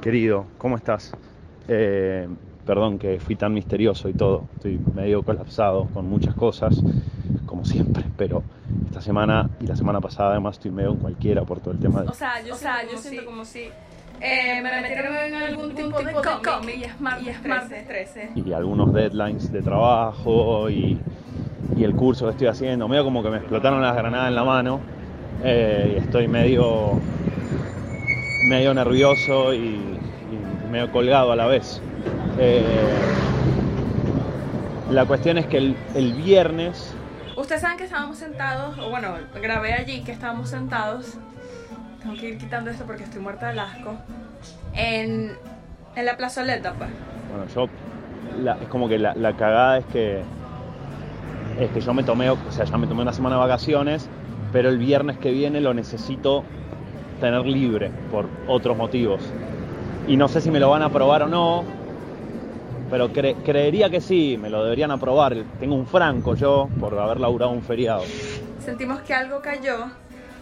querido, 0.00 0.46
¿cómo 0.58 0.76
estás? 0.76 1.12
Eh, 1.68 2.28
perdón 2.66 2.98
que 2.98 3.20
fui 3.20 3.36
tan 3.36 3.52
misterioso 3.52 4.08
y 4.08 4.14
todo, 4.14 4.48
estoy 4.56 4.80
medio 4.94 5.22
colapsado 5.22 5.86
con 5.92 6.08
muchas 6.08 6.34
cosas, 6.34 6.82
como 7.46 7.64
siempre, 7.64 8.04
pero 8.16 8.42
esta 8.86 9.00
semana 9.00 9.48
y 9.60 9.66
la 9.66 9.76
semana 9.76 10.00
pasada 10.00 10.32
además 10.32 10.56
estoy 10.56 10.70
medio 10.70 10.90
en 10.90 10.96
cualquiera 10.96 11.42
por 11.42 11.60
todo 11.60 11.72
el 11.72 11.80
tema 11.80 12.02
de... 12.02 12.08
O 12.08 12.14
sea, 12.14 12.42
yo, 12.44 12.54
siento, 12.56 13.24
como 13.24 13.44
si 13.44 13.68
eh, 14.20 14.60
me 14.62 14.80
metieron 14.80 15.16
en 15.16 15.34
algún 15.34 15.74
tipo 15.74 16.02
de 16.02 16.12
cómic 16.12 16.76
y 16.78 16.84
es 16.84 17.00
martes 17.00 17.86
13. 17.86 18.30
Y 18.34 18.52
algunos 18.52 18.92
deadlines 18.92 19.52
de 19.52 19.62
trabajo 19.62 20.68
y, 20.70 20.98
y, 21.76 21.84
el 21.84 21.94
curso 21.94 22.26
que 22.26 22.32
estoy 22.32 22.46
haciendo, 22.48 22.88
medio 22.88 23.04
como 23.04 23.22
que 23.22 23.30
me 23.30 23.38
explotaron 23.38 23.80
las 23.80 23.96
granadas 23.96 24.28
en 24.28 24.34
la 24.34 24.44
mano 24.44 24.80
eh, 25.42 25.94
y 25.96 25.98
estoy 25.98 26.28
medio, 26.28 27.00
medio 28.44 28.74
nervioso 28.74 29.54
y, 29.54 29.98
medio 30.70 30.90
colgado 30.92 31.32
a 31.32 31.36
la 31.36 31.46
vez. 31.46 31.82
Eh, 32.38 32.62
la 34.90 35.04
cuestión 35.04 35.38
es 35.38 35.46
que 35.46 35.58
el, 35.58 35.76
el 35.94 36.12
viernes... 36.14 36.94
Ustedes 37.36 37.62
saben 37.62 37.76
que 37.76 37.84
estábamos 37.84 38.18
sentados, 38.18 38.78
o 38.78 38.90
bueno, 38.90 39.14
grabé 39.40 39.72
allí 39.72 40.02
que 40.02 40.12
estábamos 40.12 40.50
sentados 40.50 41.18
tengo 42.02 42.16
que 42.16 42.28
ir 42.30 42.38
quitando 42.38 42.70
esto 42.70 42.84
porque 42.84 43.04
estoy 43.04 43.20
muerta 43.20 43.52
de 43.52 43.60
asco. 43.60 43.96
En, 44.74 45.32
en 45.96 46.04
la 46.06 46.16
plazoleta, 46.16 46.72
pues. 46.72 46.90
Bueno, 47.30 47.46
yo. 47.54 48.54
es 48.62 48.68
como 48.68 48.88
que 48.88 48.98
la, 48.98 49.14
la, 49.14 49.36
cagada 49.36 49.78
es 49.78 49.84
que. 49.86 50.22
Es 51.58 51.70
que 51.70 51.80
yo 51.80 51.92
me 51.92 52.02
tomé. 52.02 52.30
O 52.30 52.38
sea, 52.50 52.64
ya 52.64 52.78
me 52.78 52.86
tomé 52.86 53.02
una 53.02 53.12
semana 53.12 53.36
de 53.36 53.42
vacaciones, 53.42 54.08
pero 54.52 54.70
el 54.70 54.78
viernes 54.78 55.18
que 55.18 55.30
viene 55.30 55.60
lo 55.60 55.74
necesito 55.74 56.44
tener 57.20 57.46
libre 57.46 57.90
por 58.10 58.26
otros 58.48 58.76
motivos. 58.76 59.22
Y 60.08 60.16
no 60.16 60.28
sé 60.28 60.40
si 60.40 60.50
me 60.50 60.58
lo 60.58 60.70
van 60.70 60.82
a 60.82 60.86
aprobar 60.86 61.22
o 61.22 61.28
no, 61.28 61.64
pero 62.90 63.10
creería 63.12 63.88
que 63.88 64.00
sí, 64.00 64.36
me 64.40 64.50
lo 64.50 64.64
deberían 64.64 64.90
aprobar. 64.90 65.36
Tengo 65.60 65.76
un 65.76 65.86
franco 65.86 66.34
yo 66.34 66.68
por 66.80 66.98
haber 66.98 67.20
laburado 67.20 67.52
un 67.52 67.62
feriado. 67.62 68.02
Sentimos 68.58 69.00
que 69.00 69.14
algo 69.14 69.40
cayó 69.40 69.86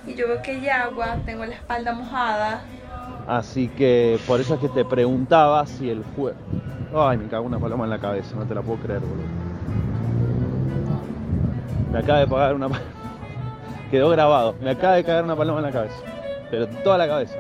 y 0.07 0.15
yo 0.15 0.27
veo 0.29 0.41
que 0.41 0.53
hay 0.53 0.69
agua, 0.69 1.17
tengo 1.27 1.45
la 1.45 1.55
espalda 1.55 1.93
mojada. 1.93 2.62
Así 3.27 3.69
que 3.69 4.19
por 4.27 4.41
eso 4.41 4.55
es 4.55 4.61
que 4.61 4.69
te 4.70 4.85
preguntaba 4.85 5.67
si 5.67 5.91
el 5.91 6.03
juego... 6.17 6.39
Ay, 6.97 7.19
me 7.19 7.29
cago 7.29 7.45
una 7.45 7.59
paloma 7.59 7.85
en 7.85 7.91
la 7.91 7.98
cabeza, 7.98 8.35
no 8.35 8.47
te 8.47 8.55
la 8.55 8.63
puedo 8.63 8.79
creer, 8.81 9.01
boludo. 9.01 9.27
Me 11.92 11.98
acaba 11.98 12.20
de 12.20 12.27
pagar 12.27 12.55
una... 12.55 12.69
Quedó 13.91 14.09
grabado. 14.11 14.55
Me 14.63 14.70
acaba 14.70 14.95
de 14.95 15.05
caer 15.05 15.25
una 15.25 15.37
paloma 15.37 15.59
en 15.59 15.67
la 15.67 15.73
cabeza. 15.73 15.97
Pero 16.51 16.67
toda 16.69 16.99
la 16.99 17.09
cabeza. 17.09 17.37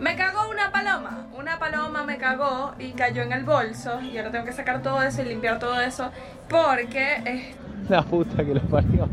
Me 0.00 0.16
cagó 0.16 0.48
una 0.48 0.72
paloma. 0.72 1.26
Una 1.36 1.58
paloma 1.58 2.04
me 2.04 2.18
cagó 2.18 2.74
y 2.78 2.92
cayó 2.92 3.22
en 3.22 3.32
el 3.32 3.44
bolso. 3.44 4.00
Y 4.00 4.16
ahora 4.18 4.30
tengo 4.30 4.44
que 4.44 4.52
sacar 4.52 4.82
todo 4.82 5.02
eso 5.02 5.22
y 5.22 5.26
limpiar 5.26 5.58
todo 5.58 5.80
eso. 5.80 6.10
Porque... 6.48 7.54
La 7.88 8.02
puta 8.02 8.44
que 8.44 8.54
lo 8.54 8.60
parió. 8.62 9.08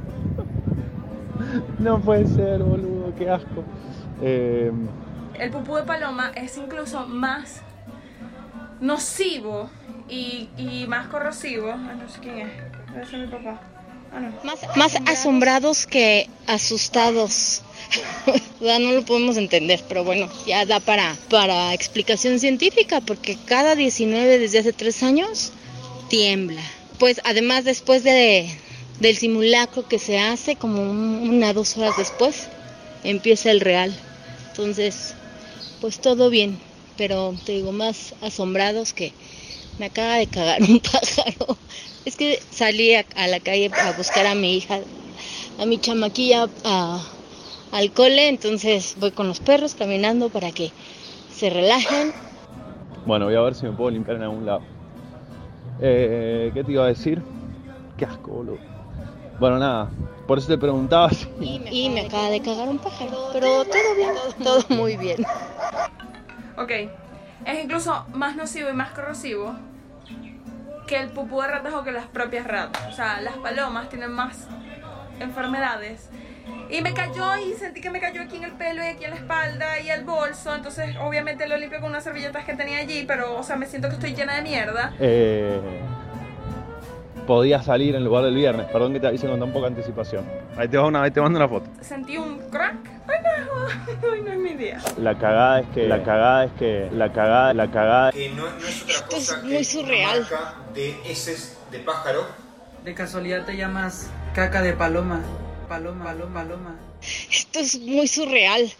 no 1.79 1.99
puede 1.99 2.27
ser, 2.27 2.63
boludo, 2.63 3.13
qué 3.15 3.29
asco. 3.29 3.63
Eh, 4.21 4.71
el 5.39 5.51
pupú 5.51 5.75
de 5.75 5.83
paloma 5.83 6.31
es 6.35 6.57
incluso 6.57 7.05
más 7.05 7.61
nocivo 8.79 9.69
y, 10.09 10.85
más 10.87 11.07
corrosivo. 11.07 11.71
Ah, 11.71 11.93
no 11.99 12.09
sé 12.09 12.19
quién 12.19 12.39
es. 12.39 12.51
Debe 12.93 13.05
ser 13.05 13.19
mi 13.19 13.27
papá. 13.27 13.59
Ah, 14.13 14.19
no. 14.19 14.31
Más, 14.75 14.95
asombrados 15.05 15.85
que 15.85 16.29
asustados. 16.47 17.63
no 18.59 18.91
lo 18.91 19.03
podemos 19.05 19.37
entender, 19.37 19.83
pero 19.87 20.03
bueno, 20.03 20.29
ya 20.45 20.65
da 20.65 20.79
para, 20.79 21.17
para 21.29 21.73
explicación 21.73 22.39
científica, 22.39 23.01
porque 23.01 23.37
cada 23.45 23.75
19 23.75 24.39
desde 24.39 24.59
hace 24.59 24.73
tres 24.73 25.03
años 25.03 25.51
tiembla. 26.09 26.63
Pues 26.99 27.21
además 27.23 27.63
después 27.63 28.03
de, 28.03 28.49
del 28.99 29.17
simulacro 29.17 29.87
que 29.87 29.99
se 29.99 30.19
hace 30.19 30.55
como 30.55 30.81
una 30.81 31.53
dos 31.53 31.77
horas 31.77 31.95
después 31.97 32.47
empieza 33.03 33.51
el 33.51 33.61
real 33.61 33.95
entonces 34.49 35.13
pues 35.79 35.99
todo 35.99 36.29
bien 36.29 36.59
pero 36.95 37.35
te 37.45 37.53
digo 37.53 37.71
más 37.71 38.15
asombrados 38.21 38.93
que 38.93 39.13
me 39.77 39.85
acaba 39.85 40.17
de 40.17 40.27
cagar 40.27 40.61
un 40.67 40.79
pájaro 40.79 41.59
es 42.05 42.15
que 42.15 42.39
salí 42.51 42.95
a, 42.95 43.05
la 43.27 43.39
calle 43.39 43.69
a 43.73 43.91
buscar 43.91 44.25
a 44.25 44.35
mi 44.35 44.57
hija 44.57 44.81
a 45.59 45.65
mi 45.65 45.77
chamaquilla 45.77 46.49
al 47.71 47.91
cole 47.91 48.29
entonces 48.29 48.95
voy 48.99 49.11
con 49.11 49.27
los 49.27 49.39
perros 49.39 49.75
caminando 49.75 50.29
para 50.29 50.51
que 50.51 50.71
se 51.31 51.49
relajen 51.49 52.13
bueno 53.05 53.25
voy 53.25 53.35
a 53.35 53.41
ver 53.41 53.55
si 53.55 53.65
me 53.65 53.71
puedo 53.71 53.89
limpiar 53.91 54.17
en 54.17 54.23
algún 54.23 54.45
lado 54.45 54.61
eh, 55.81 56.51
¿qué 56.53 56.63
te 56.63 56.71
iba 56.71 56.85
a 56.85 56.87
decir? 56.87 57.21
qué 57.97 58.05
asco 58.05 58.31
boludo 58.31 58.77
bueno, 59.39 59.59
nada, 59.59 59.89
por 60.25 60.39
eso 60.39 60.47
te 60.47 60.57
preguntaba 60.57 61.11
si... 61.11 61.27
Y 61.69 61.89
me, 61.89 62.01
acaba 62.01 62.29
de 62.29 62.41
cagar 62.41 62.67
un 62.67 62.79
pájaro, 62.79 63.29
pero 63.33 63.65
todo 63.65 63.95
bien, 63.95 64.13
todo 64.43 64.63
muy 64.69 64.97
bien. 64.97 65.23
Ok, 66.57 66.71
es 67.45 67.63
incluso 67.63 68.03
más 68.13 68.35
nocivo 68.35 68.69
y 68.69 68.73
más 68.73 68.91
corrosivo 68.91 69.55
que 70.87 70.99
el 70.99 71.09
pupú 71.09 71.41
de 71.41 71.49
ratas 71.49 71.73
o 71.75 71.83
que 71.83 71.91
las 71.91 72.07
propias 72.07 72.47
ratas. 72.47 72.87
O 72.91 72.95
sea, 72.95 73.21
las 73.21 73.37
palomas 73.37 73.89
tienen 73.89 74.11
más 74.11 74.47
enfermedades. 75.19 76.09
Y 76.69 76.81
me 76.81 76.93
cayó 76.93 77.37
y 77.37 77.53
sentí 77.53 77.81
que 77.81 77.89
me 77.89 77.99
cayó 77.99 78.21
aquí 78.21 78.37
en 78.37 78.43
el 78.43 78.53
pelo 78.53 78.83
y 78.83 78.87
aquí 78.87 79.05
en 79.05 79.11
la 79.11 79.15
espalda 79.17 79.79
y 79.79 79.89
el 79.89 80.03
bolso. 80.03 80.53
Entonces, 80.55 80.95
obviamente 81.01 81.47
lo 81.47 81.57
limpio 81.57 81.79
con 81.79 81.89
unas 81.89 82.03
servilletas 82.03 82.45
que 82.45 82.55
tenía 82.55 82.79
allí, 82.79 83.03
pero, 83.07 83.37
o 83.37 83.43
sea, 83.43 83.55
me 83.55 83.65
siento 83.65 83.87
que 83.89 83.95
estoy 83.95 84.13
llena 84.13 84.35
de 84.35 84.41
mierda. 84.41 84.93
Eh 84.99 85.59
podía 87.27 87.61
salir 87.61 87.93
en 87.95 88.03
lugar 88.03 88.23
del 88.23 88.33
viernes. 88.33 88.65
Perdón 88.71 88.93
que 88.93 88.99
te 88.99 89.07
avise 89.07 89.27
con 89.27 89.39
tan 89.39 89.51
poca 89.51 89.67
anticipación. 89.67 90.25
Ahí 90.55 90.67
te, 90.67 90.79
una, 90.79 91.03
ahí 91.03 91.11
te 91.11 91.21
mando 91.21 91.37
una 91.37 91.47
foto. 91.47 91.69
Sentí 91.81 92.17
un 92.17 92.39
crack. 92.49 92.77
Ay, 93.07 93.17
no, 93.21 94.09
Ay, 94.13 94.21
no 94.21 94.31
es 94.31 94.39
mi 94.39 94.53
día. 94.55 94.79
La 94.97 95.15
cagada 95.17 95.59
es 95.59 95.67
que, 95.67 95.87
la 95.87 96.01
cagada 96.03 96.45
es 96.45 96.51
que, 96.53 96.89
la 96.91 97.11
cagada, 97.11 97.53
la 97.53 97.69
cagada. 97.69 98.11
Que 98.11 98.29
no, 98.29 98.43
no 98.49 98.67
es 98.67 98.83
otra 98.83 98.93
Esto 98.95 99.15
cosa 99.15 99.37
es 99.37 99.43
muy 99.43 99.63
surreal. 99.63 100.27
de 100.73 100.89
heces 101.05 101.57
de 101.69 101.79
pájaro. 101.79 102.25
De 102.83 102.93
casualidad 102.93 103.45
te 103.45 103.57
llamas 103.57 104.09
caca 104.33 104.61
de 104.61 104.73
paloma. 104.73 105.19
Paloma, 105.67 106.05
paloma, 106.05 106.33
paloma. 106.33 106.79
Esto 107.29 107.59
es 107.59 107.79
muy 107.79 108.07
surreal. 108.07 108.71